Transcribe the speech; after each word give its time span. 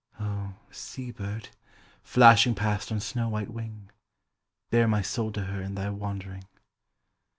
Oh! 0.19 0.55
sea 0.71 1.11
bird, 1.11 1.49
flashing 2.01 2.55
past 2.55 2.91
on 2.91 2.99
snow 2.99 3.29
white 3.29 3.51
wing, 3.53 3.91
Bear 4.71 4.87
my 4.87 5.03
soul 5.03 5.31
to 5.33 5.43
her 5.45 5.61
in 5.61 5.75
thy 5.75 5.91
wandering. 5.91 6.45